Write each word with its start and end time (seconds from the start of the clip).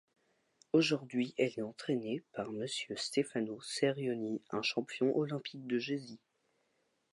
Aujourd'hui 0.73 1.35
elle 1.37 1.53
est 1.57 1.61
entraînée 1.61 2.23
par 2.33 2.47
M 2.47 2.65
Stefano 2.97 3.61
Cerioni, 3.61 4.41
un 4.49 4.63
champion 4.63 5.15
olympique 5.15 5.67
de 5.67 5.77
Jesi. 5.77 6.19